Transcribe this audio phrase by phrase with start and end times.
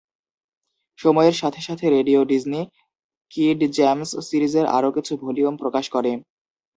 [0.99, 2.61] সময়ের সাথে সাথে, রেডিও ডিজনি
[3.31, 6.11] "কিড জ্যামস" সিরিজের আরো কিছু ভলিউম প্রকাশ করে।